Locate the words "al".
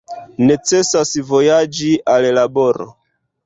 2.17-2.29